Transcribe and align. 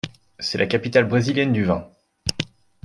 C'est 0.39 0.57
la 0.57 0.65
capitale 0.65 1.07
brésilienne 1.07 1.53
du 1.53 1.63
vin. 1.63 1.87